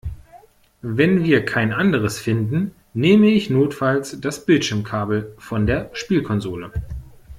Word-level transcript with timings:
Wenn 0.81 1.23
wir 1.23 1.45
kein 1.45 1.71
anderes 1.71 2.17
finden, 2.17 2.71
nehme 2.95 3.27
ich 3.29 3.51
notfalls 3.51 4.19
das 4.19 4.47
Bildschirmkabel 4.47 5.35
von 5.37 5.67
der 5.67 5.91
Spielkonsole. 5.93 6.71